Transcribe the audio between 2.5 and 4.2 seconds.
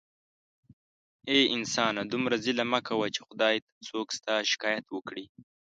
مه کوه چې خدای ته څوک